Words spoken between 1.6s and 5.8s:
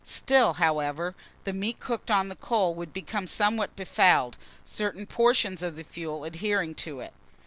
cooked on the coal would become somewhat befouled, certain portions of